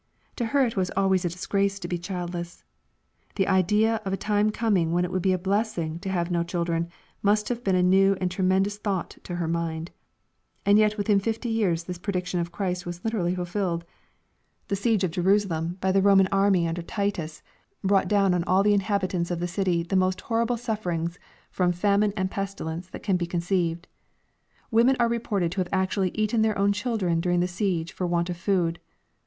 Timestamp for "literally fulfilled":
13.05-13.83